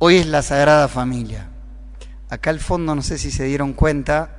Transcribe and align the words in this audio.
Hoy 0.00 0.14
es 0.14 0.28
la 0.28 0.42
Sagrada 0.42 0.86
Familia. 0.86 1.48
Acá 2.30 2.50
al 2.50 2.60
fondo, 2.60 2.94
no 2.94 3.02
sé 3.02 3.18
si 3.18 3.32
se 3.32 3.42
dieron 3.42 3.72
cuenta, 3.72 4.30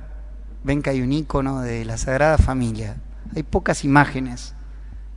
ven 0.64 0.80
que 0.80 0.88
hay 0.88 1.02
un 1.02 1.12
icono 1.12 1.60
de 1.60 1.84
la 1.84 1.98
Sagrada 1.98 2.38
Familia. 2.38 2.96
Hay 3.36 3.42
pocas 3.42 3.84
imágenes, 3.84 4.54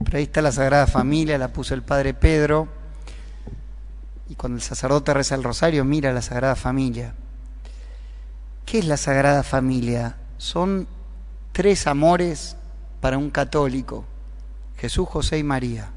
pero 0.03 0.17
ahí 0.17 0.23
está 0.23 0.41
la 0.41 0.51
Sagrada 0.51 0.85
Familia, 0.85 1.37
la 1.37 1.53
puso 1.53 1.73
el 1.73 1.81
Padre 1.81 2.13
Pedro. 2.13 2.67
Y 4.27 4.35
cuando 4.35 4.57
el 4.57 4.61
sacerdote 4.61 5.13
reza 5.13 5.35
el 5.35 5.43
rosario, 5.43 5.85
mira 5.85 6.11
la 6.11 6.21
Sagrada 6.21 6.57
Familia. 6.57 7.13
¿Qué 8.65 8.79
es 8.79 8.85
la 8.85 8.97
Sagrada 8.97 9.43
Familia? 9.43 10.17
Son 10.35 10.89
tres 11.53 11.87
amores 11.87 12.57
para 12.99 13.17
un 13.17 13.29
católico, 13.29 14.03
Jesús, 14.75 15.07
José 15.07 15.37
y 15.37 15.43
María. 15.43 15.91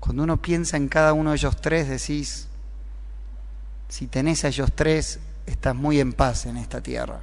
Cuando 0.00 0.24
uno 0.24 0.42
piensa 0.42 0.76
en 0.76 0.88
cada 0.88 1.12
uno 1.12 1.30
de 1.30 1.36
ellos 1.36 1.60
tres, 1.60 1.88
decís, 1.88 2.49
si 3.90 4.06
tenés 4.06 4.44
a 4.44 4.48
ellos 4.48 4.70
tres, 4.72 5.18
estás 5.46 5.74
muy 5.74 5.98
en 5.98 6.12
paz 6.12 6.46
en 6.46 6.56
esta 6.56 6.80
tierra. 6.80 7.20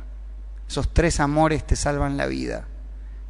Esos 0.67 0.93
tres 0.93 1.21
amores 1.21 1.65
te 1.65 1.77
salvan 1.77 2.17
la 2.17 2.25
vida. 2.25 2.67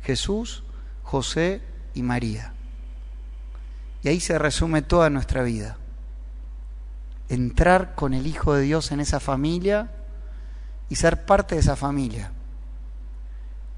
Jesús, 0.01 0.63
José 1.03 1.61
y 1.93 2.01
María. 2.01 2.53
Y 4.01 4.09
ahí 4.09 4.19
se 4.19 4.39
resume 4.39 4.81
toda 4.81 5.11
nuestra 5.11 5.43
vida. 5.43 5.77
Entrar 7.29 7.93
con 7.93 8.15
el 8.15 8.25
Hijo 8.25 8.55
de 8.55 8.63
Dios 8.63 8.91
en 8.91 9.01
esa 9.01 9.19
familia 9.19 9.91
y 10.89 10.95
ser 10.95 11.25
parte 11.25 11.53
de 11.53 11.61
esa 11.61 11.75
familia. 11.75 12.31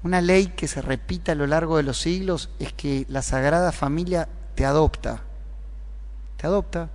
Una 0.02 0.22
ley 0.22 0.54
que 0.56 0.68
se 0.68 0.80
repite 0.80 1.32
a 1.32 1.34
lo 1.34 1.46
largo 1.46 1.76
de 1.76 1.82
los 1.82 2.00
siglos 2.00 2.48
es 2.58 2.72
que 2.72 3.04
la 3.10 3.20
Sagrada 3.20 3.72
Familia 3.72 4.26
te 4.54 4.64
adopta. 4.64 5.24
Te 6.38 6.46
adopta. 6.46 6.88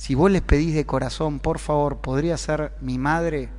Si 0.00 0.14
vos 0.14 0.30
les 0.30 0.40
pedís 0.40 0.74
de 0.74 0.86
corazón, 0.86 1.40
por 1.40 1.58
favor, 1.58 1.98
podría 1.98 2.38
ser 2.38 2.72
mi 2.80 2.96
madre 2.96 3.50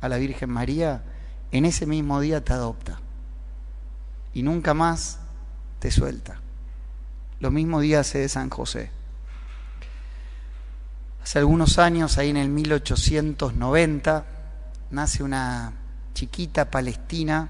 a 0.00 0.08
la 0.08 0.18
Virgen 0.18 0.48
María, 0.48 1.02
en 1.50 1.64
ese 1.64 1.84
mismo 1.84 2.20
día 2.20 2.44
te 2.44 2.52
adopta. 2.52 3.00
Y 4.32 4.44
nunca 4.44 4.72
más 4.72 5.18
te 5.80 5.90
suelta. 5.90 6.38
Lo 7.40 7.50
mismo 7.50 7.80
día 7.80 8.00
hace 8.00 8.18
de 8.18 8.28
San 8.28 8.50
José. 8.50 8.92
Hace 11.24 11.40
algunos 11.40 11.80
años, 11.80 12.18
ahí 12.18 12.30
en 12.30 12.36
el 12.36 12.50
1890, 12.50 14.26
nace 14.92 15.24
una 15.24 15.72
chiquita 16.14 16.70
palestina 16.70 17.48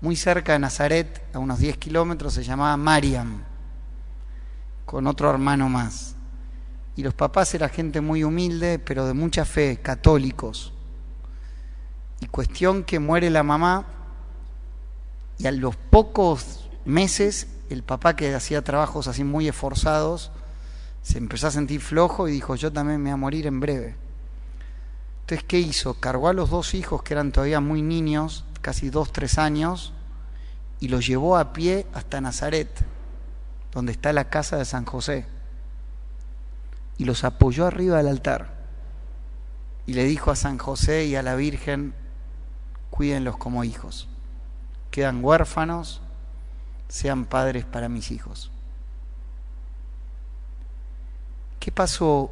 muy 0.00 0.16
cerca 0.16 0.54
de 0.54 0.60
Nazaret, 0.60 1.22
a 1.34 1.40
unos 1.40 1.58
10 1.58 1.76
kilómetros, 1.76 2.32
se 2.32 2.42
llamaba 2.42 2.74
Mariam, 2.78 3.42
con 4.86 5.06
otro 5.06 5.28
hermano 5.28 5.68
más. 5.68 6.16
Y 6.96 7.02
los 7.02 7.14
papás 7.14 7.54
eran 7.54 7.70
gente 7.70 8.00
muy 8.00 8.24
humilde, 8.24 8.78
pero 8.78 9.06
de 9.06 9.14
mucha 9.14 9.44
fe, 9.44 9.80
católicos. 9.82 10.72
Y 12.20 12.26
cuestión 12.26 12.84
que 12.84 12.98
muere 12.98 13.30
la 13.30 13.42
mamá 13.42 13.86
y 15.38 15.46
a 15.46 15.52
los 15.52 15.76
pocos 15.76 16.70
meses 16.84 17.48
el 17.70 17.82
papá 17.82 18.14
que 18.14 18.34
hacía 18.34 18.62
trabajos 18.62 19.08
así 19.08 19.24
muy 19.24 19.48
esforzados 19.48 20.30
se 21.02 21.18
empezó 21.18 21.48
a 21.48 21.50
sentir 21.50 21.80
flojo 21.80 22.28
y 22.28 22.32
dijo 22.32 22.54
yo 22.56 22.72
también 22.72 23.02
me 23.02 23.10
voy 23.10 23.14
a 23.14 23.16
morir 23.16 23.46
en 23.46 23.60
breve. 23.60 23.96
Entonces, 25.20 25.44
¿qué 25.46 25.58
hizo? 25.58 25.94
Cargó 25.94 26.28
a 26.28 26.34
los 26.34 26.50
dos 26.50 26.74
hijos 26.74 27.02
que 27.02 27.14
eran 27.14 27.32
todavía 27.32 27.60
muy 27.60 27.82
niños, 27.82 28.44
casi 28.60 28.90
dos, 28.90 29.12
tres 29.12 29.38
años, 29.38 29.94
y 30.80 30.88
los 30.88 31.06
llevó 31.06 31.36
a 31.36 31.52
pie 31.52 31.86
hasta 31.94 32.20
Nazaret, 32.20 32.68
donde 33.72 33.92
está 33.92 34.12
la 34.12 34.28
casa 34.28 34.56
de 34.58 34.66
San 34.66 34.84
José, 34.84 35.26
y 36.98 37.04
los 37.04 37.24
apoyó 37.24 37.66
arriba 37.66 37.98
del 37.98 38.08
altar. 38.08 38.54
Y 39.86 39.94
le 39.94 40.04
dijo 40.04 40.30
a 40.30 40.36
San 40.36 40.58
José 40.58 41.06
y 41.06 41.16
a 41.16 41.22
la 41.22 41.36
Virgen, 41.36 41.94
cuídenlos 42.90 43.36
como 43.36 43.64
hijos. 43.64 44.08
Quedan 44.90 45.24
huérfanos, 45.24 46.00
sean 46.88 47.24
padres 47.24 47.64
para 47.64 47.88
mis 47.88 48.10
hijos. 48.10 48.50
¿Qué 51.60 51.72
pasó 51.72 52.30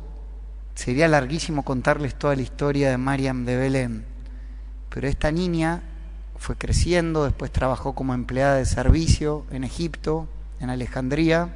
Sería 0.74 1.06
larguísimo 1.06 1.64
contarles 1.64 2.14
toda 2.14 2.34
la 2.34 2.42
historia 2.42 2.90
de 2.90 2.98
Mariam 2.98 3.44
de 3.44 3.56
Belén, 3.56 4.04
pero 4.88 5.06
esta 5.06 5.30
niña 5.30 5.82
fue 6.38 6.56
creciendo, 6.56 7.24
después 7.24 7.52
trabajó 7.52 7.94
como 7.94 8.14
empleada 8.14 8.56
de 8.56 8.64
servicio 8.64 9.44
en 9.50 9.64
Egipto, 9.64 10.28
en 10.60 10.70
Alejandría. 10.70 11.54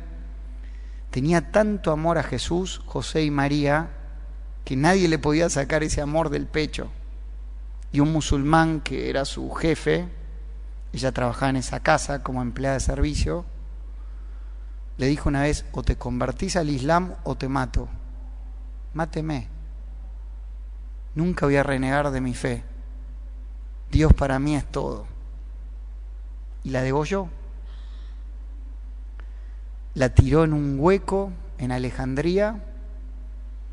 Tenía 1.16 1.50
tanto 1.50 1.92
amor 1.92 2.18
a 2.18 2.22
Jesús, 2.22 2.82
José 2.84 3.24
y 3.24 3.30
María, 3.30 3.88
que 4.66 4.76
nadie 4.76 5.08
le 5.08 5.18
podía 5.18 5.48
sacar 5.48 5.82
ese 5.82 6.02
amor 6.02 6.28
del 6.28 6.46
pecho. 6.46 6.90
Y 7.90 8.00
un 8.00 8.12
musulmán 8.12 8.82
que 8.82 9.08
era 9.08 9.24
su 9.24 9.50
jefe, 9.52 10.10
ella 10.92 11.12
trabajaba 11.12 11.48
en 11.48 11.56
esa 11.56 11.80
casa 11.80 12.22
como 12.22 12.42
empleada 12.42 12.74
de 12.74 12.80
servicio, 12.80 13.46
le 14.98 15.06
dijo 15.06 15.30
una 15.30 15.40
vez, 15.40 15.64
o 15.72 15.82
te 15.82 15.96
convertís 15.96 16.54
al 16.54 16.68
Islam 16.68 17.14
o 17.24 17.34
te 17.34 17.48
mato 17.48 17.88
máteme. 18.92 19.48
Nunca 21.14 21.46
voy 21.46 21.56
a 21.56 21.62
renegar 21.62 22.10
de 22.10 22.20
mi 22.20 22.34
fe. 22.34 22.62
Dios 23.90 24.12
para 24.12 24.38
mí 24.38 24.54
es 24.54 24.66
todo. 24.66 25.06
Y 26.62 26.68
la 26.68 26.82
degolló. 26.82 27.30
La 29.96 30.10
tiró 30.10 30.44
en 30.44 30.52
un 30.52 30.76
hueco 30.78 31.32
en 31.58 31.72
Alejandría 31.72 32.62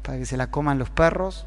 para 0.01 0.17
que 0.17 0.25
se 0.25 0.37
la 0.37 0.49
coman 0.49 0.79
los 0.79 0.89
perros. 0.89 1.45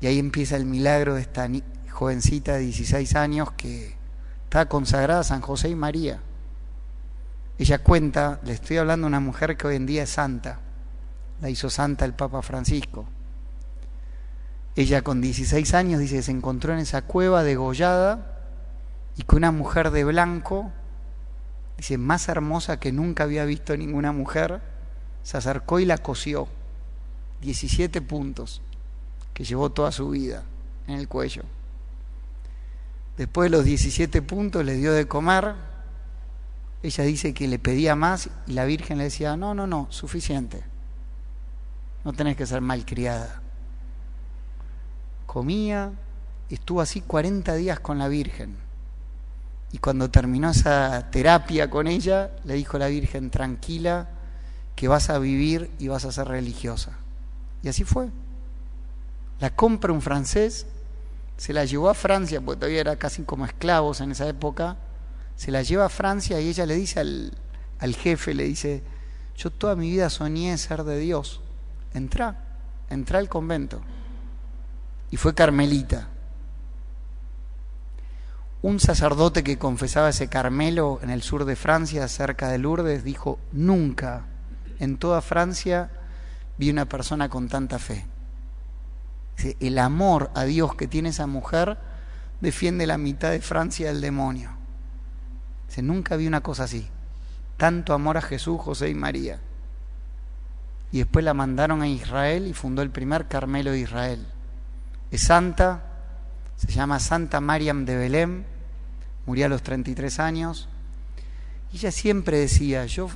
Y 0.00 0.08
ahí 0.08 0.18
empieza 0.18 0.56
el 0.56 0.66
milagro 0.66 1.14
de 1.14 1.20
esta 1.20 1.48
jovencita 1.92 2.54
de 2.54 2.62
16 2.62 3.14
años 3.14 3.52
que 3.52 3.94
está 4.42 4.68
consagrada 4.68 5.20
a 5.20 5.24
San 5.24 5.42
José 5.42 5.68
y 5.68 5.76
María. 5.76 6.18
Ella 7.56 7.78
cuenta, 7.78 8.40
le 8.42 8.54
estoy 8.54 8.78
hablando 8.78 9.04
de 9.04 9.10
una 9.10 9.20
mujer 9.20 9.56
que 9.56 9.68
hoy 9.68 9.76
en 9.76 9.86
día 9.86 10.02
es 10.02 10.10
santa 10.10 10.58
la 11.40 11.50
hizo 11.50 11.70
santa 11.70 12.04
el 12.04 12.14
Papa 12.14 12.42
Francisco. 12.42 13.04
Ella 14.76 15.02
con 15.02 15.20
16 15.20 15.74
años 15.74 16.00
dice 16.00 16.16
que 16.16 16.22
se 16.22 16.30
encontró 16.30 16.72
en 16.72 16.80
esa 16.80 17.02
cueva 17.02 17.42
degollada 17.42 18.40
y 19.16 19.22
que 19.22 19.36
una 19.36 19.52
mujer 19.52 19.90
de 19.90 20.04
blanco, 20.04 20.72
dice, 21.76 21.98
más 21.98 22.28
hermosa 22.28 22.78
que 22.78 22.92
nunca 22.92 23.24
había 23.24 23.44
visto 23.44 23.76
ninguna 23.76 24.12
mujer, 24.12 24.60
se 25.22 25.36
acercó 25.36 25.80
y 25.80 25.84
la 25.84 25.98
cosió. 25.98 26.48
17 27.40 28.00
puntos 28.02 28.62
que 29.34 29.44
llevó 29.44 29.70
toda 29.70 29.92
su 29.92 30.10
vida 30.10 30.44
en 30.86 30.94
el 30.94 31.08
cuello. 31.08 31.42
Después 33.16 33.50
de 33.50 33.56
los 33.56 33.64
17 33.64 34.22
puntos 34.22 34.64
le 34.64 34.74
dio 34.74 34.92
de 34.92 35.06
comer. 35.06 35.54
Ella 36.82 37.04
dice 37.04 37.34
que 37.34 37.48
le 37.48 37.58
pedía 37.58 37.94
más 37.96 38.28
y 38.46 38.52
la 38.52 38.64
Virgen 38.64 38.98
le 38.98 39.04
decía, 39.04 39.36
no, 39.36 39.54
no, 39.54 39.66
no, 39.66 39.86
suficiente 39.90 40.64
no 42.04 42.12
tenés 42.12 42.36
que 42.36 42.46
ser 42.46 42.60
malcriada. 42.60 43.40
Comía, 45.26 45.90
estuvo 46.50 46.80
así 46.80 47.00
40 47.00 47.54
días 47.54 47.80
con 47.80 47.98
la 47.98 48.08
Virgen. 48.08 48.56
Y 49.74 49.78
cuando 49.78 50.08
terminó 50.08 50.50
esa 50.50 51.10
terapia 51.10 51.68
con 51.68 51.88
ella, 51.88 52.30
le 52.44 52.54
dijo 52.54 52.78
la 52.78 52.86
Virgen, 52.86 53.28
tranquila, 53.28 54.06
que 54.76 54.86
vas 54.86 55.10
a 55.10 55.18
vivir 55.18 55.68
y 55.80 55.88
vas 55.88 56.04
a 56.04 56.12
ser 56.12 56.28
religiosa. 56.28 56.92
Y 57.60 57.66
así 57.66 57.82
fue. 57.82 58.08
La 59.40 59.50
compra 59.56 59.92
un 59.92 60.00
francés, 60.00 60.66
se 61.36 61.52
la 61.52 61.64
llevó 61.64 61.88
a 61.88 61.94
Francia, 61.94 62.40
porque 62.40 62.60
todavía 62.60 62.82
era 62.82 62.94
casi 63.00 63.24
como 63.24 63.46
esclavos 63.46 64.00
en 64.00 64.12
esa 64.12 64.28
época, 64.28 64.76
se 65.34 65.50
la 65.50 65.62
lleva 65.62 65.86
a 65.86 65.88
Francia 65.88 66.40
y 66.40 66.50
ella 66.50 66.66
le 66.66 66.76
dice 66.76 67.00
al, 67.00 67.32
al 67.80 67.96
jefe, 67.96 68.32
le 68.32 68.44
dice, 68.44 68.80
yo 69.36 69.50
toda 69.50 69.74
mi 69.74 69.90
vida 69.90 70.08
soñé 70.08 70.56
ser 70.56 70.84
de 70.84 71.00
Dios 71.00 71.40
entra, 71.94 72.36
entra 72.90 73.18
al 73.18 73.28
convento. 73.28 73.80
Y 75.10 75.16
fue 75.16 75.34
Carmelita. 75.34 76.10
Un 78.64 78.80
sacerdote 78.80 79.44
que 79.44 79.58
confesaba 79.58 80.08
ese 80.08 80.28
Carmelo 80.28 80.98
en 81.02 81.10
el 81.10 81.20
sur 81.20 81.44
de 81.44 81.54
Francia, 81.54 82.08
cerca 82.08 82.48
de 82.48 82.56
Lourdes, 82.56 83.04
dijo, 83.04 83.38
nunca 83.52 84.24
en 84.78 84.96
toda 84.96 85.20
Francia 85.20 85.90
vi 86.56 86.70
una 86.70 86.86
persona 86.86 87.28
con 87.28 87.50
tanta 87.50 87.78
fe. 87.78 88.06
El 89.60 89.78
amor 89.78 90.30
a 90.34 90.44
Dios 90.44 90.74
que 90.76 90.86
tiene 90.86 91.10
esa 91.10 91.26
mujer 91.26 91.76
defiende 92.40 92.86
la 92.86 92.96
mitad 92.96 93.32
de 93.32 93.42
Francia 93.42 93.88
del 93.88 94.00
demonio. 94.00 94.52
Nunca 95.82 96.16
vi 96.16 96.26
una 96.26 96.40
cosa 96.40 96.64
así. 96.64 96.88
Tanto 97.58 97.92
amor 97.92 98.16
a 98.16 98.22
Jesús, 98.22 98.58
José 98.58 98.88
y 98.88 98.94
María 98.94 99.40
y 100.90 100.98
después 101.00 101.22
la 101.22 101.34
mandaron 101.34 101.82
a 101.82 101.88
Israel 101.88 102.46
y 102.46 102.54
fundó 102.54 102.80
el 102.80 102.88
primer 102.88 103.28
Carmelo 103.28 103.72
de 103.72 103.80
Israel. 103.80 104.26
Es 105.10 105.20
santa, 105.22 105.82
se 106.56 106.72
llama 106.72 106.98
Santa 106.98 107.42
Mariam 107.42 107.84
de 107.84 107.96
Belém, 107.96 108.53
murió 109.26 109.46
a 109.46 109.48
los 109.48 109.62
33 109.62 110.20
años. 110.20 110.68
Y 111.72 111.76
ella 111.76 111.90
siempre 111.90 112.38
decía, 112.38 112.86
yo 112.86 113.10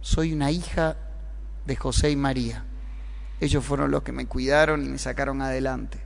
soy 0.00 0.32
una 0.32 0.50
hija 0.50 0.96
de 1.66 1.76
José 1.76 2.10
y 2.10 2.16
María. 2.16 2.64
Ellos 3.40 3.64
fueron 3.64 3.90
los 3.90 4.02
que 4.02 4.12
me 4.12 4.26
cuidaron 4.26 4.84
y 4.84 4.88
me 4.88 4.98
sacaron 4.98 5.42
adelante. 5.42 6.00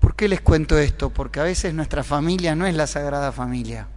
¿Por 0.00 0.14
qué 0.14 0.28
les 0.28 0.40
cuento 0.40 0.78
esto? 0.78 1.10
Porque 1.10 1.40
a 1.40 1.44
veces 1.44 1.74
nuestra 1.74 2.04
familia 2.04 2.54
no 2.54 2.66
es 2.66 2.74
la 2.74 2.86
Sagrada 2.86 3.32
Familia. 3.32 3.88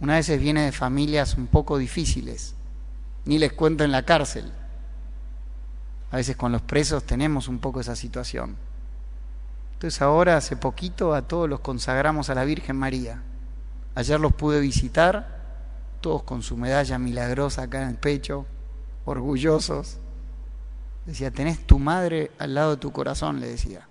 Una 0.00 0.14
vez 0.14 0.40
viene 0.40 0.64
de 0.64 0.72
familias 0.72 1.34
un 1.36 1.46
poco 1.46 1.78
difíciles. 1.78 2.54
Ni 3.24 3.38
les 3.38 3.52
cuento 3.52 3.84
en 3.84 3.92
la 3.92 4.04
cárcel. 4.04 4.50
A 6.10 6.16
veces 6.16 6.36
con 6.36 6.52
los 6.52 6.62
presos 6.62 7.04
tenemos 7.04 7.48
un 7.48 7.58
poco 7.58 7.80
esa 7.80 7.94
situación. 7.94 8.56
Entonces 9.82 10.00
ahora, 10.00 10.36
hace 10.36 10.54
poquito, 10.54 11.12
a 11.12 11.22
todos 11.22 11.48
los 11.48 11.58
consagramos 11.58 12.30
a 12.30 12.36
la 12.36 12.44
Virgen 12.44 12.76
María. 12.76 13.20
Ayer 13.96 14.20
los 14.20 14.32
pude 14.32 14.60
visitar, 14.60 15.40
todos 16.00 16.22
con 16.22 16.40
su 16.40 16.56
medalla 16.56 17.00
milagrosa 17.00 17.62
acá 17.62 17.82
en 17.82 17.88
el 17.88 17.96
pecho, 17.96 18.46
orgullosos. 19.06 19.98
Decía, 21.04 21.32
tenés 21.32 21.66
tu 21.66 21.80
madre 21.80 22.30
al 22.38 22.54
lado 22.54 22.70
de 22.70 22.76
tu 22.76 22.92
corazón, 22.92 23.40
le 23.40 23.48
decía. 23.48 23.88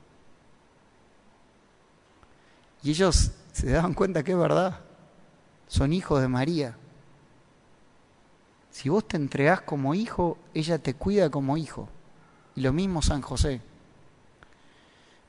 Y 2.84 2.92
ellos 2.92 3.32
se 3.52 3.70
daban 3.70 3.94
cuenta 3.94 4.24
que 4.24 4.32
es 4.32 4.38
verdad. 4.38 4.80
Son 5.68 5.92
hijos 5.92 6.22
de 6.22 6.30
María. 6.30 6.78
Si 8.70 8.88
vos 8.88 9.06
te 9.06 9.18
entregás 9.18 9.60
como 9.60 9.94
hijo, 9.94 10.38
ella 10.54 10.80
te 10.80 10.94
cuida 10.94 11.30
como 11.30 11.58
hijo. 11.58 11.90
Y 12.56 12.62
lo 12.62 12.72
mismo 12.72 13.02
San 13.02 13.22
José. 13.22 13.60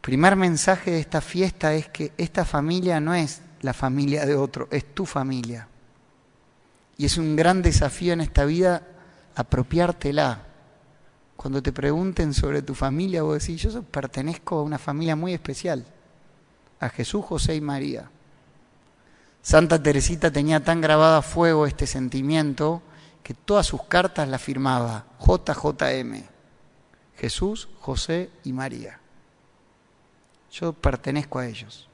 Primer 0.03 0.35
mensaje 0.35 0.91
de 0.91 0.99
esta 0.99 1.21
fiesta 1.21 1.75
es 1.75 1.89
que 1.89 2.13
esta 2.19 2.45
familia 2.45 2.99
no 2.99 3.15
es 3.15 3.41
la 3.61 3.73
familia 3.73 4.27
de 4.27 4.35
otro, 4.35 4.67
es 4.73 4.93
tu 4.95 5.07
familia. 5.07 5.69
Y 6.99 7.05
es 7.05 7.19
un 7.19 7.37
gran 7.37 7.63
desafío 7.63 8.13
en 8.13 8.21
esta 8.21 8.45
vida 8.45 8.83
apropiártela. 9.37 10.43
Cuando 11.37 11.63
te 11.63 11.71
pregunten 11.71 12.35
sobre 12.35 12.63
tu 12.63 12.75
familia, 12.75 13.23
vos 13.23 13.39
decís, 13.39 13.63
yo 13.63 13.83
pertenezco 13.85 14.59
a 14.59 14.63
una 14.63 14.79
familia 14.79 15.15
muy 15.15 15.35
especial 15.35 15.87
a 16.81 16.89
Jesús, 16.89 17.25
José 17.25 17.55
y 17.55 17.61
María. 17.61 18.11
Santa 19.41 19.81
Teresita 19.81 20.33
tenía 20.33 20.65
tan 20.65 20.81
grabada 20.81 21.19
a 21.19 21.23
fuego 21.23 21.65
este 21.65 21.87
sentimiento 21.87 22.83
que 23.23 23.35
todas 23.35 23.67
sus 23.67 23.85
cartas 23.85 24.29
la 24.29 24.41
firmaba 24.41 25.07
JJM, 25.21 26.25
Jesús, 27.17 27.69
José 27.79 28.31
y 28.43 28.53
María. 28.53 29.02
Yo 30.53 30.73
pertenezco 30.75 31.39
a 31.39 31.47
ellos. 31.47 31.89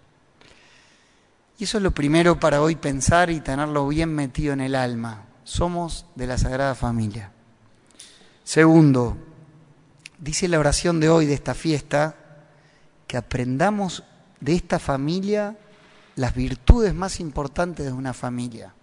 Y 1.59 1.65
eso 1.65 1.79
es 1.79 1.83
lo 1.83 1.93
primero 1.93 2.39
para 2.39 2.61
hoy 2.61 2.77
pensar 2.77 3.31
y 3.31 3.41
tenerlo 3.41 3.87
bien 3.89 4.15
metido 4.15 4.53
en 4.53 4.61
el 4.61 4.75
alma. 4.75 5.25
Somos 5.45 6.07
de 6.15 6.27
la 6.27 6.39
Sagrada 6.39 6.75
Familia. 6.75 7.33
Segundo, 8.45 9.17
dice 10.19 10.49
la 10.49 10.59
oración 10.59 11.01
de 11.01 11.09
hoy 11.09 11.27
de 11.27 11.35
esta 11.35 11.55
fiesta, 11.55 12.17
que 13.07 13.17
aprendamos 13.17 14.05
de 14.41 14.55
esta 14.55 14.79
familia 14.79 15.57
las 16.17 16.35
virtudes 16.35 16.95
más 16.95 17.21
importantes 17.21 17.87
de 17.87 17.93
una 17.93 18.13
familia. 18.13 18.75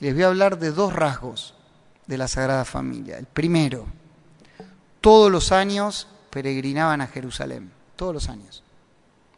Les 0.00 0.14
voy 0.14 0.22
a 0.22 0.28
hablar 0.28 0.58
de 0.58 0.70
dos 0.70 0.92
rasgos 0.92 1.54
de 2.06 2.18
la 2.18 2.28
Sagrada 2.28 2.64
Familia. 2.64 3.18
El 3.18 3.26
primero, 3.26 3.86
todos 5.00 5.30
los 5.30 5.50
años 5.52 6.08
peregrinaban 6.30 7.00
a 7.00 7.06
Jerusalén, 7.06 7.72
todos 7.96 8.14
los 8.14 8.28
años. 8.28 8.61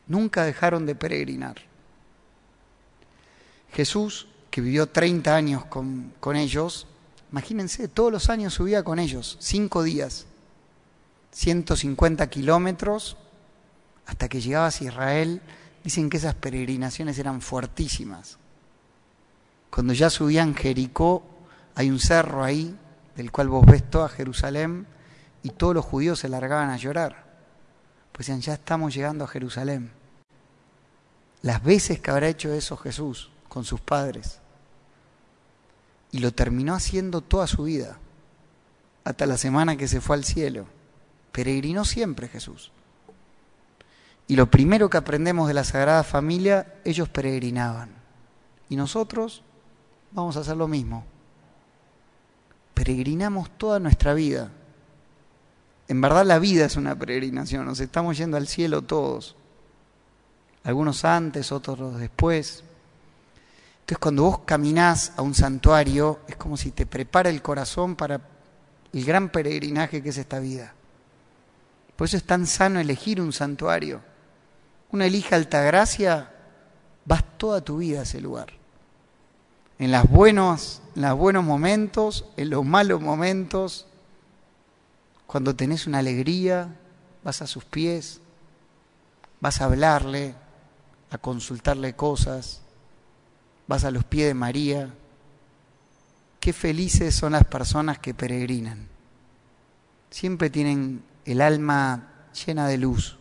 Nunca 0.06 0.44
dejaron 0.44 0.86
de 0.86 0.94
peregrinar. 0.94 1.56
Jesús, 3.72 4.28
que 4.50 4.60
vivió 4.60 4.88
30 4.88 5.34
años 5.34 5.64
con, 5.64 6.12
con 6.20 6.36
ellos, 6.36 6.86
imagínense, 7.32 7.88
todos 7.88 8.12
los 8.12 8.30
años 8.30 8.54
subía 8.54 8.84
con 8.84 8.98
ellos, 8.98 9.36
cinco 9.40 9.82
días, 9.82 10.26
150 11.32 12.28
kilómetros, 12.30 13.16
hasta 14.06 14.28
que 14.28 14.40
llegabas 14.40 14.80
a 14.80 14.84
Israel, 14.84 15.42
dicen 15.82 16.08
que 16.08 16.18
esas 16.18 16.34
peregrinaciones 16.34 17.18
eran 17.18 17.40
fuertísimas. 17.40 18.38
Cuando 19.70 19.92
ya 19.92 20.10
subían 20.10 20.54
Jericó, 20.54 21.24
hay 21.74 21.90
un 21.90 21.98
cerro 21.98 22.44
ahí, 22.44 22.76
del 23.16 23.32
cual 23.32 23.48
vos 23.48 23.66
ves 23.66 23.88
toda 23.90 24.08
Jerusalén, 24.08 24.86
y 25.42 25.50
todos 25.50 25.74
los 25.74 25.84
judíos 25.84 26.20
se 26.20 26.28
largaban 26.28 26.70
a 26.70 26.76
llorar. 26.76 27.23
Pues 28.14 28.28
decían, 28.28 28.40
ya 28.40 28.54
estamos 28.54 28.94
llegando 28.94 29.24
a 29.24 29.26
Jerusalén. 29.28 29.90
Las 31.42 31.64
veces 31.64 31.98
que 31.98 32.12
habrá 32.12 32.28
hecho 32.28 32.52
eso 32.52 32.76
Jesús 32.76 33.28
con 33.48 33.64
sus 33.64 33.80
padres. 33.80 34.38
Y 36.12 36.20
lo 36.20 36.32
terminó 36.32 36.74
haciendo 36.74 37.22
toda 37.22 37.48
su 37.48 37.64
vida, 37.64 37.98
hasta 39.02 39.26
la 39.26 39.36
semana 39.36 39.76
que 39.76 39.88
se 39.88 40.00
fue 40.00 40.14
al 40.14 40.22
cielo. 40.22 40.66
Peregrinó 41.32 41.84
siempre 41.84 42.28
Jesús. 42.28 42.70
Y 44.28 44.36
lo 44.36 44.48
primero 44.48 44.88
que 44.88 44.96
aprendemos 44.96 45.48
de 45.48 45.54
la 45.54 45.64
Sagrada 45.64 46.04
Familia, 46.04 46.76
ellos 46.84 47.08
peregrinaban. 47.08 47.90
Y 48.68 48.76
nosotros 48.76 49.42
vamos 50.12 50.36
a 50.36 50.40
hacer 50.40 50.56
lo 50.56 50.68
mismo. 50.68 51.04
Peregrinamos 52.74 53.50
toda 53.58 53.80
nuestra 53.80 54.14
vida. 54.14 54.52
En 55.88 56.00
verdad 56.00 56.24
la 56.24 56.38
vida 56.38 56.64
es 56.64 56.76
una 56.76 56.98
peregrinación, 56.98 57.66
nos 57.66 57.80
estamos 57.80 58.16
yendo 58.16 58.36
al 58.36 58.48
cielo 58.48 58.82
todos. 58.82 59.36
Algunos 60.62 61.04
antes, 61.04 61.52
otros 61.52 61.98
después. 61.98 62.64
Entonces 63.80 63.98
cuando 63.98 64.22
vos 64.22 64.38
caminás 64.46 65.12
a 65.16 65.22
un 65.22 65.34
santuario, 65.34 66.20
es 66.26 66.36
como 66.36 66.56
si 66.56 66.70
te 66.70 66.86
prepara 66.86 67.28
el 67.28 67.42
corazón 67.42 67.96
para 67.96 68.20
el 68.92 69.04
gran 69.04 69.28
peregrinaje 69.28 70.02
que 70.02 70.08
es 70.08 70.18
esta 70.18 70.38
vida. 70.38 70.72
Por 71.96 72.06
eso 72.06 72.16
es 72.16 72.24
tan 72.24 72.46
sano 72.46 72.80
elegir 72.80 73.20
un 73.20 73.32
santuario 73.32 74.00
una 74.94 75.06
elija 75.06 75.34
Altagracia, 75.34 76.30
vas 77.04 77.24
toda 77.36 77.60
tu 77.60 77.78
vida 77.78 78.00
a 78.00 78.02
ese 78.04 78.20
lugar. 78.20 78.52
En, 79.80 79.90
las 79.90 80.08
buenos, 80.08 80.82
en 80.94 81.02
los 81.02 81.18
buenos 81.18 81.42
momentos, 81.42 82.26
en 82.36 82.50
los 82.50 82.64
malos 82.64 83.00
momentos, 83.00 83.88
cuando 85.26 85.54
tenés 85.54 85.86
una 85.86 85.98
alegría, 85.98 86.76
vas 87.22 87.42
a 87.42 87.46
sus 87.46 87.64
pies, 87.64 88.20
vas 89.40 89.60
a 89.60 89.66
hablarle, 89.66 90.34
a 91.10 91.18
consultarle 91.18 91.94
cosas, 91.94 92.62
vas 93.66 93.84
a 93.84 93.90
los 93.90 94.04
pies 94.04 94.28
de 94.28 94.34
María. 94.34 94.94
Qué 96.40 96.52
felices 96.52 97.14
son 97.14 97.32
las 97.32 97.44
personas 97.44 97.98
que 97.98 98.14
peregrinan. 98.14 98.88
Siempre 100.10 100.50
tienen 100.50 101.02
el 101.24 101.40
alma 101.40 102.08
llena 102.32 102.68
de 102.68 102.78
luz 102.78 103.18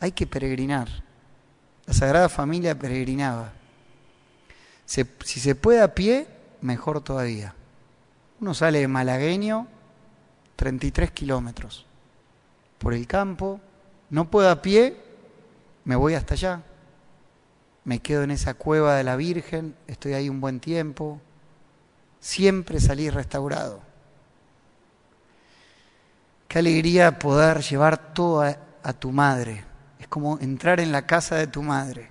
hay 0.00 0.12
que 0.12 0.26
peregrinar. 0.26 0.88
La 1.86 1.94
Sagrada 1.94 2.28
Familia 2.28 2.76
peregrinaba. 2.76 3.52
si 4.86 5.04
se 5.40 5.54
puede 5.54 5.82
a 5.82 5.94
pie, 5.94 6.26
mejor 6.62 7.02
todavía. 7.02 7.54
Uno 8.40 8.54
sale 8.54 8.80
de 8.80 8.88
malagueño, 8.88 9.68
33 10.60 11.10
kilómetros, 11.12 11.86
por 12.76 12.92
el 12.92 13.06
campo, 13.06 13.62
no 14.10 14.30
puedo 14.30 14.50
a 14.50 14.60
pie, 14.60 14.94
me 15.84 15.96
voy 15.96 16.12
hasta 16.12 16.34
allá. 16.34 16.62
Me 17.84 18.00
quedo 18.00 18.24
en 18.24 18.30
esa 18.30 18.52
cueva 18.52 18.96
de 18.96 19.02
la 19.02 19.16
Virgen, 19.16 19.74
estoy 19.86 20.12
ahí 20.12 20.28
un 20.28 20.38
buen 20.38 20.60
tiempo, 20.60 21.18
siempre 22.20 22.78
salí 22.78 23.08
restaurado. 23.08 23.80
Qué 26.46 26.58
alegría 26.58 27.18
poder 27.18 27.62
llevar 27.62 28.12
todo 28.12 28.42
a 28.42 28.92
tu 28.92 29.12
madre, 29.12 29.64
es 29.98 30.08
como 30.08 30.38
entrar 30.40 30.78
en 30.78 30.92
la 30.92 31.06
casa 31.06 31.36
de 31.36 31.46
tu 31.46 31.62
madre. 31.62 32.10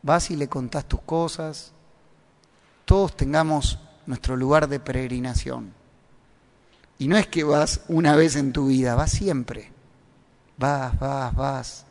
Vas 0.00 0.30
y 0.30 0.36
le 0.36 0.48
contás 0.48 0.84
tus 0.84 1.00
cosas. 1.00 1.72
Todos 2.84 3.16
tengamos 3.16 3.80
nuestro 4.06 4.36
lugar 4.36 4.68
de 4.68 4.78
peregrinación. 4.78 5.82
Y 6.98 7.08
no 7.08 7.16
es 7.16 7.26
que 7.26 7.44
vas 7.44 7.82
una 7.88 8.14
vez 8.16 8.36
en 8.36 8.52
tu 8.52 8.68
vida, 8.68 8.94
vas 8.94 9.10
siempre. 9.10 9.70
Vas, 10.56 10.98
vas, 10.98 11.34
vas. 11.34 11.86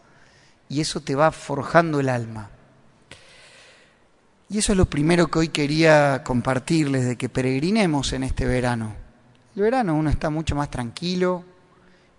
Y 0.69 0.81
eso 0.81 1.01
te 1.01 1.15
va 1.15 1.31
forjando 1.31 2.00
el 2.00 2.10
alma. 2.10 2.50
Y 4.50 4.60
eso 4.60 4.72
es 4.72 4.77
lo 4.77 4.86
primero 4.86 5.27
que 5.27 5.39
hoy 5.39 5.48
quería 5.50 6.24
compartirles, 6.24 7.05
de 7.05 7.17
que 7.17 7.29
peregrinemos 7.29 8.13
en 8.13 8.24
este 8.24 8.45
verano. 8.45 8.95
El 9.55 9.63
verano 9.63 9.95
uno 9.95 10.10
está 10.10 10.29
mucho 10.29 10.55
más 10.55 10.69
tranquilo 10.69 11.43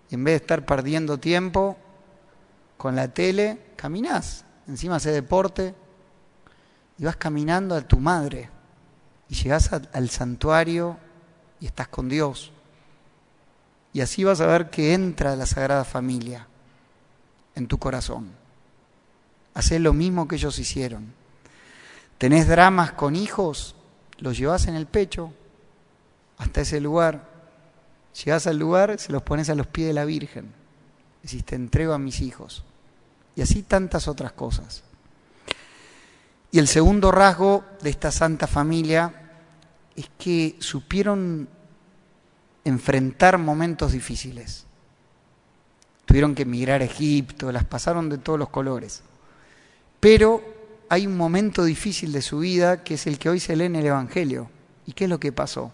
y 0.09 0.15
en 0.15 0.23
vez 0.23 0.33
de 0.33 0.37
estar 0.37 0.65
perdiendo 0.65 1.17
tiempo, 1.17 1.77
con 2.77 2.95
la 2.95 3.07
tele, 3.07 3.59
caminás, 3.75 4.45
encima 4.67 4.97
hace 4.97 5.11
deporte 5.11 5.73
y 6.97 7.05
vas 7.05 7.15
caminando 7.15 7.75
a 7.75 7.81
tu 7.81 7.99
madre 7.99 8.49
y 9.29 9.35
llegás 9.35 9.71
al 9.71 10.09
santuario 10.09 10.97
y 11.59 11.65
estás 11.65 11.87
con 11.87 12.09
Dios. 12.09 12.51
Y 13.95 14.01
así 14.01 14.23
vas 14.23 14.41
a 14.41 14.45
ver 14.45 14.69
que 14.69 14.93
entra 14.93 15.35
la 15.35 15.47
Sagrada 15.47 15.85
Familia 15.85 16.45
en 17.55 17.65
tu 17.65 17.79
corazón. 17.79 18.29
Hacés 19.53 19.79
lo 19.79 19.93
mismo 19.93 20.27
que 20.27 20.35
ellos 20.35 20.59
hicieron. 20.59 21.13
Tenés 22.17 22.47
dramas 22.47 22.91
con 22.91 23.15
hijos, 23.15 23.75
los 24.17 24.37
llevas 24.37 24.67
en 24.67 24.75
el 24.75 24.85
pecho 24.85 25.33
hasta 26.37 26.61
ese 26.61 26.79
lugar 26.79 27.35
Llegás 28.23 28.47
al 28.47 28.57
lugar, 28.57 28.97
se 28.97 29.11
los 29.11 29.21
pones 29.23 29.49
a 29.49 29.55
los 29.55 29.67
pies 29.67 29.87
de 29.87 29.93
la 29.93 30.05
Virgen. 30.05 30.53
Decís, 31.21 31.43
te 31.43 31.55
entrego 31.55 31.93
a 31.93 31.97
mis 31.97 32.21
hijos. 32.21 32.63
Y 33.35 33.41
así 33.41 33.63
tantas 33.63 34.07
otras 34.07 34.31
cosas. 34.31 34.83
Y 36.51 36.59
el 36.59 36.67
segundo 36.69 37.11
rasgo 37.11 37.65
de 37.81 37.89
esta 37.89 38.11
santa 38.11 38.47
familia 38.47 39.33
es 39.97 40.09
que 40.17 40.55
supieron 40.59 41.49
enfrentar 42.65 43.37
momentos 43.37 43.93
difíciles. 43.93 44.65
Tuvieron 46.05 46.35
que 46.35 46.43
emigrar 46.43 46.81
a 46.81 46.85
Egipto, 46.85 47.51
las 47.51 47.63
pasaron 47.63 48.09
de 48.09 48.17
todos 48.17 48.37
los 48.37 48.49
colores. 48.49 49.03
Pero 49.99 50.43
hay 50.89 51.07
un 51.07 51.15
momento 51.15 51.63
difícil 51.63 52.11
de 52.11 52.21
su 52.21 52.39
vida 52.39 52.83
que 52.83 52.95
es 52.95 53.07
el 53.07 53.17
que 53.17 53.29
hoy 53.29 53.39
se 53.39 53.55
lee 53.55 53.65
en 53.65 53.75
el 53.75 53.85
Evangelio. 53.85 54.49
¿Y 54.85 54.93
qué 54.93 55.05
es 55.05 55.09
lo 55.09 55.19
que 55.19 55.31
pasó? 55.31 55.71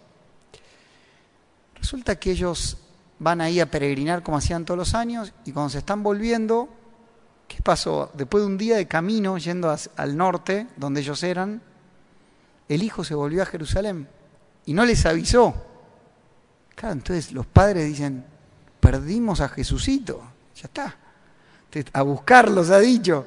Resulta 1.75 2.17
que 2.17 2.31
ellos 2.31 2.77
van 3.19 3.41
ahí 3.41 3.59
a 3.59 3.69
peregrinar 3.69 4.23
como 4.23 4.37
hacían 4.37 4.65
todos 4.65 4.77
los 4.77 4.93
años 4.93 5.33
y 5.45 5.51
cuando 5.51 5.69
se 5.69 5.79
están 5.79 6.03
volviendo, 6.03 6.69
¿qué 7.47 7.61
pasó? 7.61 8.11
Después 8.13 8.43
de 8.43 8.47
un 8.47 8.57
día 8.57 8.77
de 8.77 8.87
camino 8.87 9.37
yendo 9.37 9.75
al 9.95 10.17
norte, 10.17 10.67
donde 10.77 11.01
ellos 11.01 11.23
eran, 11.23 11.61
el 12.69 12.83
hijo 12.83 13.03
se 13.03 13.15
volvió 13.15 13.43
a 13.43 13.45
Jerusalén 13.45 14.07
y 14.65 14.73
no 14.73 14.85
les 14.85 15.05
avisó. 15.05 15.70
Entonces 16.83 17.31
los 17.31 17.45
padres 17.45 17.87
dicen, 17.87 18.23
perdimos 18.79 19.41
a 19.41 19.49
Jesucito, 19.49 20.21
ya 20.55 20.65
está. 20.65 20.95
A 21.93 22.01
buscarlos 22.01 22.69
ha 22.69 22.79
dicho. 22.79 23.25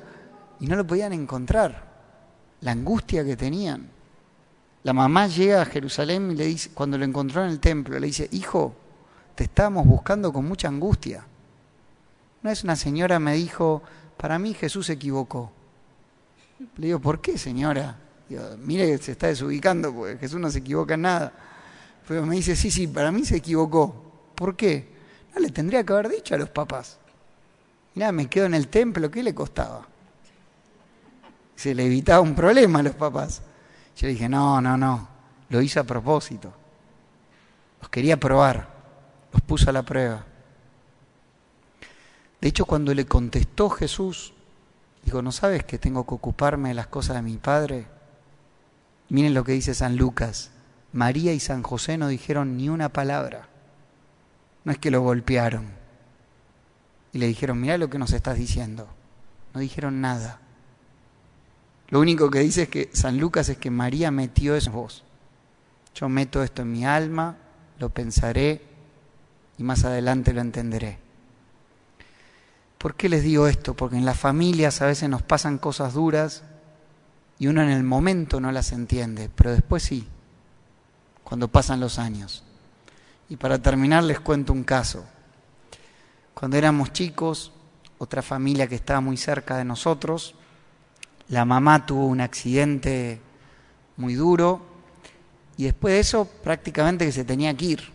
Y 0.61 0.67
no 0.67 0.77
lo 0.77 0.87
podían 0.87 1.13
encontrar. 1.13 1.85
La 2.61 2.73
angustia 2.73 3.25
que 3.25 3.37
tenían. 3.37 3.89
La 4.83 4.93
mamá 4.93 5.27
llega 5.27 5.63
a 5.63 5.67
Jerusalén 5.67 6.33
y 6.33 6.35
le 6.35 6.47
dice, 6.47 6.71
cuando 6.75 6.99
lo 6.99 7.05
encontró 7.05 7.45
en 7.45 7.51
el 7.51 7.61
templo, 7.61 7.99
le 7.99 8.07
dice, 8.07 8.29
hijo, 8.33 8.75
te 9.35 9.45
estábamos 9.45 9.87
buscando 9.87 10.33
con 10.33 10.47
mucha 10.47 10.69
angustia. 10.69 11.25
Una 12.43 12.51
vez 12.51 12.65
una 12.65 12.77
señora 12.77 13.19
me 13.19 13.35
dijo, 13.35 13.83
para 14.17 14.39
mí 14.39 14.53
Jesús 14.53 14.87
se 14.87 14.95
equivocó. 14.95 15.51
Le 16.77 16.87
digo, 16.87 16.99
¿por 16.99 17.21
qué, 17.21 17.39
señora? 17.39 17.99
mire 18.59 18.87
que 18.87 18.99
se 18.99 19.13
está 19.13 19.29
desubicando, 19.29 19.95
porque 19.95 20.19
Jesús 20.19 20.41
no 20.41 20.51
se 20.51 20.59
equivoca 20.59 20.95
en 20.95 21.03
nada. 21.03 21.33
Pero 22.07 22.27
me 22.27 22.37
dice, 22.37 22.55
sí, 22.57 22.71
sí, 22.71 22.87
para 22.87 23.11
mí 23.11 23.25
se 23.25 23.37
equivocó. 23.37 23.95
¿Por 24.35 24.57
qué? 24.57 24.93
No 25.35 25.41
le 25.41 25.51
tendría 25.51 25.85
que 25.85 25.93
haber 25.93 26.09
dicho 26.09 26.35
a 26.35 26.39
los 26.39 26.51
papás. 26.51 26.99
Mira, 27.95 28.13
me 28.13 28.29
quedo 28.29 28.47
en 28.47 28.55
el 28.55 28.69
templo, 28.69 29.11
¿qué 29.11 29.23
le 29.23 29.35
costaba? 29.35 29.87
Se 31.57 31.75
le 31.75 31.87
evitaba 31.87 32.21
un 32.21 32.35
problema 32.35 32.81
a 32.81 32.83
los 32.83 32.95
papás. 32.95 33.43
Yo 33.97 34.09
dije, 34.09 34.29
no, 34.29 34.61
no, 34.61 34.77
no, 34.77 35.09
lo 35.49 35.61
hice 35.61 35.79
a 35.79 35.85
propósito. 35.85 36.53
Los 37.81 37.89
quería 37.89 38.19
probar, 38.19 38.69
los 39.33 39.43
puso 39.43 39.71
a 39.71 39.73
la 39.73 39.83
prueba. 39.83 40.25
De 42.41 42.49
hecho, 42.49 42.67
cuando 42.67 42.93
le 42.93 43.07
contestó 43.07 43.71
Jesús, 43.71 44.35
dijo, 45.05 45.23
¿no 45.23 45.33
sabes 45.33 45.65
que 45.65 45.79
tengo 45.79 46.07
que 46.07 46.15
ocuparme 46.15 46.71
de 46.71 46.75
las 46.75 46.89
cosas 46.89 47.17
de 47.17 47.23
mi 47.23 47.37
Padre? 47.37 47.87
Miren 49.09 49.35
lo 49.35 49.45
que 49.45 49.53
dice 49.53 49.75
San 49.75 49.97
Lucas. 49.97 50.51
María 50.95 51.33
y 51.33 51.41
San 51.41 51.65
José 51.65 51.99
no 51.99 52.07
dijeron 52.07 52.57
ni 52.57 52.69
una 52.69 52.89
palabra. 52.89 53.49
No 54.65 54.71
es 54.71 54.79
que 54.79 54.93
lo 54.93 55.03
golpearon 55.03 55.67
y 57.13 57.19
le 57.19 57.27
dijeron, 57.27 57.61
mira 57.61 57.77
lo 57.79 57.91
que 57.91 57.99
nos 57.99 58.13
estás 58.13 58.39
diciendo. 58.39 58.89
No 59.53 59.61
dijeron 59.61 60.01
nada. 60.01 60.39
Lo 61.89 61.99
único 61.99 62.31
que 62.31 62.39
dice 62.39 62.63
es 62.63 62.69
que 62.69 62.91
San 62.93 63.19
Lucas 63.19 63.49
es 63.49 63.59
que 63.59 63.71
María 63.71 64.13
metió 64.13 64.55
eso 64.55 64.71
en 64.71 64.77
vos. 64.77 65.03
Yo 65.97 66.09
meto 66.09 66.45
esto 66.45 66.63
en 66.63 66.71
mi 66.71 66.87
alma, 66.87 67.39
lo 67.81 67.91
pensaré 67.91 68.63
y 69.59 69.65
más 69.65 69.85
adelante 69.85 70.33
lo 70.33 70.43
entenderé. 70.43 70.99
¿Por 72.79 72.95
qué 72.95 73.09
les 73.09 73.25
digo 73.25 73.49
esto? 73.49 73.75
Porque 73.75 73.97
en 73.97 74.05
las 74.05 74.19
familias 74.19 74.81
a 74.81 74.87
veces 74.87 75.09
nos 75.09 75.23
pasan 75.23 75.59
cosas 75.59 75.95
duras 75.95 76.45
y 77.41 77.49
uno 77.49 77.63
en 77.63 77.71
el 77.71 77.83
momento 77.83 78.41
no 78.41 78.53
las 78.53 78.71
entiende, 78.71 79.29
pero 79.35 79.51
después 79.51 79.83
sí, 79.83 80.07
cuando 81.25 81.49
pasan 81.49 81.81
los 81.81 81.99
años. 81.99 82.45
Y 83.29 83.37
para 83.37 83.59
terminar 83.59 84.05
les 84.05 84.21
cuento 84.21 84.53
un 84.53 84.63
caso. 84.63 85.05
Cuando 86.35 86.57
éramos 86.57 86.93
chicos, 86.93 87.53
otra 87.99 88.23
familia 88.23 88.69
que 88.69 88.75
estaba 88.75 89.01
muy 89.01 89.17
cerca 89.17 89.57
de 89.57 89.65
nosotros, 89.65 90.35
la 91.29 91.45
mamá 91.45 91.87
tuvo 91.87 92.07
un 92.07 92.21
accidente 92.21 93.21
muy 93.97 94.15
duro 94.15 94.61
y 95.57 95.65
después 95.65 95.95
de 95.95 96.01
eso 96.01 96.25
prácticamente 96.43 97.07
que 97.07 97.13
se 97.13 97.25
tenía 97.25 97.57
que 97.57 97.65
ir. 97.65 97.93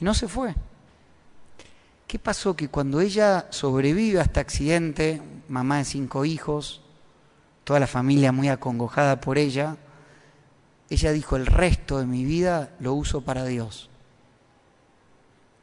Y 0.00 0.04
no 0.04 0.14
se 0.14 0.26
fue. 0.26 0.54
¿Qué 2.06 2.18
pasó? 2.18 2.56
Que 2.56 2.68
cuando 2.68 3.00
ella 3.00 3.46
sobrevive 3.50 4.20
a 4.20 4.22
este 4.22 4.40
accidente, 4.40 5.22
mamá 5.48 5.78
de 5.78 5.84
cinco 5.84 6.24
hijos, 6.24 6.82
toda 7.64 7.80
la 7.80 7.86
familia 7.86 8.32
muy 8.32 8.48
acongojada 8.48 9.20
por 9.20 9.38
ella, 9.38 9.76
ella 10.94 11.12
dijo, 11.12 11.36
el 11.36 11.46
resto 11.46 11.98
de 11.98 12.06
mi 12.06 12.24
vida 12.24 12.70
lo 12.78 12.92
uso 12.94 13.22
para 13.22 13.44
Dios. 13.44 13.88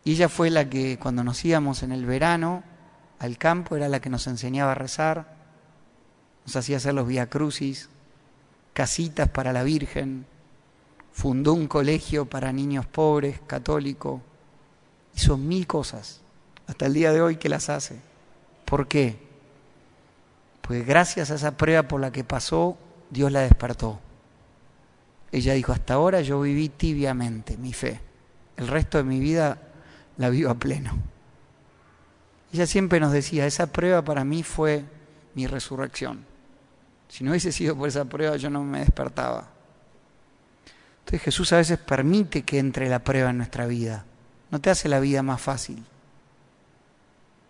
Y 0.03 0.13
ella 0.13 0.29
fue 0.29 0.49
la 0.49 0.69
que 0.69 0.97
cuando 0.97 1.23
nos 1.23 1.43
íbamos 1.45 1.83
en 1.83 1.91
el 1.91 2.05
verano 2.05 2.63
al 3.19 3.37
campo, 3.37 3.75
era 3.75 3.89
la 3.89 3.99
que 3.99 4.09
nos 4.09 4.27
enseñaba 4.27 4.71
a 4.71 4.75
rezar, 4.75 5.35
nos 6.45 6.55
hacía 6.55 6.77
hacer 6.77 6.93
los 6.93 7.07
via 7.07 7.29
crucis, 7.29 7.89
casitas 8.73 9.29
para 9.29 9.53
la 9.53 9.63
Virgen, 9.63 10.25
fundó 11.11 11.53
un 11.53 11.67
colegio 11.67 12.25
para 12.25 12.51
niños 12.51 12.85
pobres, 12.85 13.39
católico, 13.45 14.21
hizo 15.15 15.37
mil 15.37 15.67
cosas, 15.67 16.21
hasta 16.65 16.85
el 16.85 16.93
día 16.93 17.11
de 17.11 17.21
hoy 17.21 17.35
que 17.35 17.49
las 17.49 17.69
hace. 17.69 17.99
¿Por 18.65 18.87
qué? 18.87 19.19
Pues 20.61 20.85
gracias 20.87 21.29
a 21.29 21.35
esa 21.35 21.57
prueba 21.57 21.83
por 21.83 21.99
la 21.99 22.11
que 22.11 22.23
pasó, 22.23 22.77
Dios 23.09 23.31
la 23.31 23.41
despertó. 23.41 23.99
Ella 25.31 25.53
dijo, 25.53 25.71
hasta 25.71 25.93
ahora 25.93 26.21
yo 26.21 26.41
viví 26.41 26.69
tibiamente 26.69 27.57
mi 27.57 27.73
fe. 27.73 27.99
El 28.57 28.67
resto 28.67 28.97
de 28.97 29.03
mi 29.03 29.19
vida 29.19 29.57
la 30.17 30.29
vivo 30.29 30.49
a 30.49 30.55
pleno. 30.55 30.97
Ella 32.51 32.65
siempre 32.65 32.99
nos 32.99 33.11
decía, 33.11 33.45
esa 33.45 33.67
prueba 33.67 34.03
para 34.03 34.23
mí 34.23 34.43
fue 34.43 34.83
mi 35.35 35.45
resurrección. 35.45 36.25
Si 37.07 37.23
no 37.23 37.31
hubiese 37.31 37.51
sido 37.51 37.75
por 37.75 37.87
esa 37.87 38.05
prueba 38.05 38.37
yo 38.37 38.49
no 38.49 38.63
me 38.63 38.79
despertaba. 38.79 39.47
Entonces 40.99 41.21
Jesús 41.21 41.53
a 41.53 41.57
veces 41.57 41.77
permite 41.77 42.43
que 42.43 42.59
entre 42.59 42.89
la 42.89 42.99
prueba 42.99 43.29
en 43.29 43.37
nuestra 43.37 43.65
vida. 43.65 44.05
No 44.51 44.59
te 44.59 44.69
hace 44.69 44.89
la 44.89 44.99
vida 44.99 45.21
más 45.23 45.41
fácil. 45.41 45.83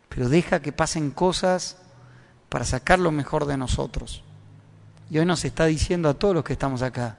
Pero 0.10 0.28
deja 0.28 0.62
que 0.62 0.72
pasen 0.72 1.12
cosas 1.12 1.78
para 2.50 2.66
sacar 2.66 3.00
lo 3.00 3.12
mejor 3.12 3.46
de 3.46 3.58
nosotros. 3.58 4.24
Y 5.10 5.18
hoy 5.18 5.26
nos 5.26 5.46
está 5.46 5.66
diciendo 5.66 6.10
a 6.10 6.14
todos 6.14 6.36
los 6.36 6.44
que 6.44 6.54
estamos 6.54 6.82
acá 6.82 7.18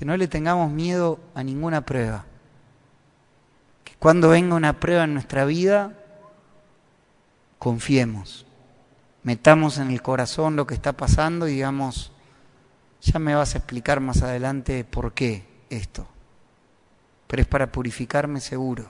que 0.00 0.06
no 0.06 0.16
le 0.16 0.26
tengamos 0.26 0.72
miedo 0.72 1.20
a 1.34 1.44
ninguna 1.44 1.84
prueba. 1.84 2.24
Que 3.84 3.92
cuando 3.98 4.30
venga 4.30 4.54
una 4.54 4.80
prueba 4.80 5.04
en 5.04 5.12
nuestra 5.12 5.44
vida, 5.44 5.92
confiemos, 7.58 8.46
metamos 9.22 9.76
en 9.76 9.90
el 9.90 10.00
corazón 10.00 10.56
lo 10.56 10.66
que 10.66 10.72
está 10.72 10.94
pasando 10.94 11.46
y 11.46 11.52
digamos, 11.52 12.12
ya 13.02 13.18
me 13.18 13.34
vas 13.34 13.54
a 13.54 13.58
explicar 13.58 14.00
más 14.00 14.22
adelante 14.22 14.84
por 14.84 15.12
qué 15.12 15.46
esto. 15.68 16.08
Pero 17.26 17.42
es 17.42 17.46
para 17.46 17.70
purificarme 17.70 18.40
seguro. 18.40 18.86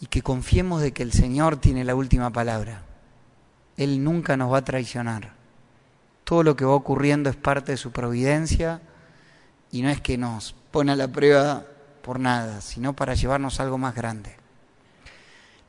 Y 0.00 0.06
que 0.06 0.22
confiemos 0.22 0.82
de 0.82 0.92
que 0.92 1.04
el 1.04 1.12
Señor 1.12 1.56
tiene 1.56 1.84
la 1.84 1.94
última 1.94 2.30
palabra 2.30 2.82
él 3.76 4.04
nunca 4.04 4.36
nos 4.36 4.52
va 4.52 4.58
a 4.58 4.64
traicionar. 4.64 5.32
Todo 6.24 6.42
lo 6.42 6.56
que 6.56 6.64
va 6.64 6.74
ocurriendo 6.74 7.30
es 7.30 7.36
parte 7.36 7.72
de 7.72 7.78
su 7.78 7.92
providencia 7.92 8.80
y 9.74 9.82
no 9.82 9.90
es 9.90 10.00
que 10.00 10.16
nos 10.16 10.54
pone 10.70 10.92
a 10.92 10.96
la 10.96 11.08
prueba 11.08 11.64
por 12.00 12.20
nada, 12.20 12.60
sino 12.60 12.94
para 12.94 13.14
llevarnos 13.14 13.58
algo 13.58 13.76
más 13.76 13.92
grande. 13.92 14.36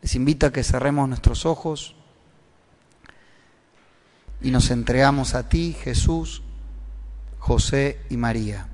Les 0.04 0.14
invito 0.14 0.46
a 0.46 0.52
que 0.52 0.64
cerremos 0.64 1.10
nuestros 1.10 1.48
ojos 1.48 1.96
y 4.42 4.52
nos 4.52 4.70
entregamos 4.70 5.34
a 5.34 5.50
ti, 5.50 5.74
Jesús, 5.74 6.44
José 7.40 8.00
y 8.12 8.18
María. 8.18 8.68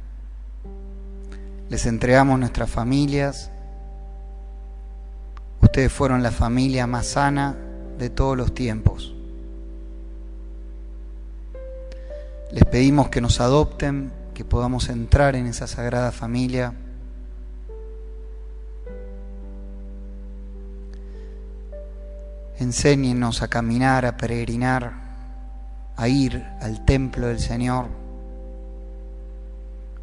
Les 1.70 1.86
entregamos 1.86 2.38
nuestras 2.38 2.70
familias. 2.70 3.52
Ustedes 5.62 5.94
fueron 5.94 6.24
la 6.24 6.32
familia 6.32 6.88
más 6.88 7.08
sana 7.08 7.56
de 7.98 8.10
todos 8.10 8.36
los 8.36 8.54
tiempos. 8.54 9.16
Les 12.52 12.66
pedimos 12.66 13.08
que 13.08 13.22
nos 13.22 13.40
adopten, 13.40 14.12
que 14.42 14.46
podamos 14.46 14.90
entrar 14.90 15.36
en 15.36 15.46
esa 15.46 15.68
sagrada 15.68 16.12
familia. 16.12 16.74
Enséñenos 22.58 23.44
a 23.44 23.50
caminar, 23.50 24.08
a 24.08 24.18
peregrinar, 24.18 24.94
a 25.96 26.08
ir 26.08 26.44
al 26.60 26.84
templo 26.86 27.28
del 27.28 27.40
Señor, 27.40 27.86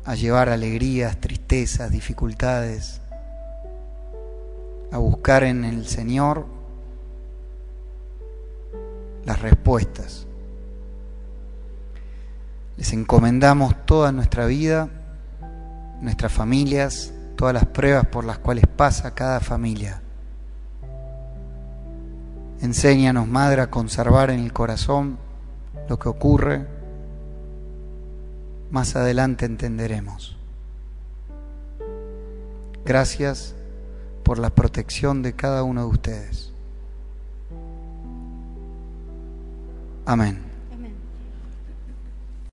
a 0.05 0.15
llevar 0.15 0.51
alegrías, 0.51 1.17
tristezas, 1.17 1.91
dificultades, 1.91 3.01
a 4.93 4.99
buscar 4.99 5.43
en 5.43 5.65
el 5.65 5.89
Señor 5.89 6.47
las 9.25 9.43
respuestas. 9.43 10.28
Les 12.79 12.93
encomendamos 12.93 13.75
toda 13.87 14.13
nuestra 14.13 14.47
vida, 14.47 14.89
nuestras 16.01 16.33
familias, 16.33 17.13
todas 17.37 17.53
las 17.53 17.67
pruebas 17.67 18.07
por 18.07 18.25
las 18.25 18.39
cuales 18.39 18.65
pasa 18.69 19.17
cada 19.17 19.41
familia. 19.41 20.01
Enséñanos, 22.61 23.27
Madre, 23.27 23.63
a 23.63 23.71
conservar 23.71 24.31
en 24.31 24.39
el 24.39 24.53
corazón 24.53 25.19
lo 25.89 25.99
que 25.99 26.09
ocurre. 26.09 26.67
Más 28.71 28.95
adelante 28.95 29.45
entenderemos. 29.45 30.37
Gracias 32.85 33.57
por 34.23 34.39
la 34.39 34.51
protección 34.51 35.23
de 35.23 35.33
cada 35.33 35.65
uno 35.65 35.83
de 35.83 35.89
ustedes. 35.89 36.53
Amén. 40.07 40.48